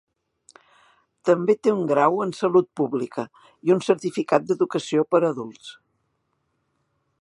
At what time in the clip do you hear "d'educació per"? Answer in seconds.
4.49-5.23